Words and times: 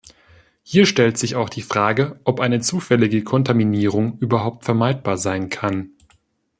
Hier 0.63 0.87
stellt 0.87 1.19
sich 1.19 1.35
auch 1.35 1.47
die 1.47 1.61
Frage, 1.61 2.19
ob 2.23 2.39
eine 2.39 2.59
zufällige 2.59 3.23
Kontaminierung 3.23 4.17
überhaupt 4.17 4.65
vermeidbar 4.65 5.19
sein 5.19 5.49
kann. 5.49 5.91